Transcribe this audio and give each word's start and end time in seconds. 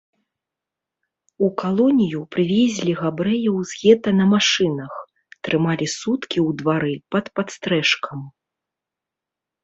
У 1.47 1.47
калонію 1.61 2.21
прывезлі 2.35 2.93
габрэяў 3.01 3.55
з 3.71 3.77
гета 3.81 4.13
на 4.21 4.25
машынах, 4.33 4.93
трымалі 5.49 5.87
суткі 5.97 6.37
ў 6.47 6.61
двары 6.63 6.95
пад 7.17 7.25
падстрэшкам. 7.41 8.19